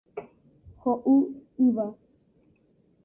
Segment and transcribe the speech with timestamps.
[0.85, 1.15] Ho'u
[1.67, 1.87] yva.